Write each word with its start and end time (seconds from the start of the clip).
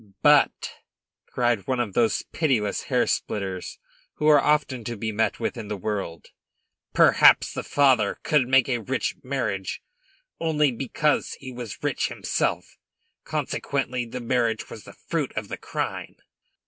"But," 0.23 0.79
cried 1.27 1.67
one 1.67 1.79
of 1.79 1.93
those 1.93 2.23
pitiless 2.31 2.85
hair 2.85 3.05
splitters 3.05 3.77
who 4.15 4.25
are 4.29 4.43
often 4.43 4.83
to 4.85 4.97
be 4.97 5.11
met 5.11 5.39
with 5.39 5.57
in 5.57 5.67
the 5.67 5.77
world, 5.77 6.29
"perhaps 6.91 7.53
the 7.53 7.61
father 7.63 8.17
could 8.23 8.47
make 8.47 8.67
a 8.67 8.79
rich 8.79 9.17
marriage 9.21 9.83
only 10.39 10.71
because 10.71 11.33
he 11.35 11.51
was 11.51 11.83
rich 11.83 12.07
himself; 12.07 12.79
consequently, 13.25 14.07
the 14.07 14.19
marriage 14.19 14.71
was 14.71 14.85
the 14.85 14.93
fruit 15.07 15.33
of 15.35 15.49
the 15.49 15.57
crime." 15.57 16.15